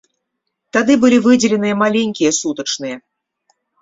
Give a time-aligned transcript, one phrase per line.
[0.77, 2.95] Тады былі выдзеленыя маленькія сутачныя.